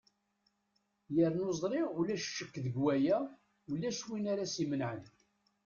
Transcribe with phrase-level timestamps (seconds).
[1.15, 3.17] yernu ẓriɣ ulac ccek deg waya
[3.71, 5.03] ulac win ara s-imenɛen